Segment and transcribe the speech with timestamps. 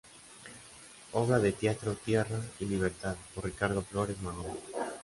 [1.11, 4.57] Obra de Teatro "Tierra y Libertad" por Ricardo Flores Magón.